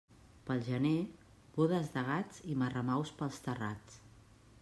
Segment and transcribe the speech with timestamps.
[0.45, 0.93] Pel gener,
[1.57, 4.01] bodes de gats i marramaus pels terrats.